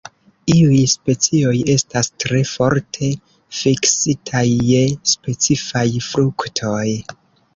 [0.51, 3.09] Iuj specioj estas tre forte
[3.59, 4.81] fiksitaj je
[5.13, 6.89] specifaj fruktoj.